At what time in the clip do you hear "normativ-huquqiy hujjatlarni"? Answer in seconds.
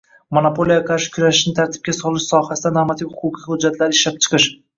2.79-3.99